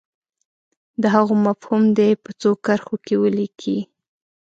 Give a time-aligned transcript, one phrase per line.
[1.01, 3.77] د هغو مفهوم دې په څو کرښو کې ولیکي.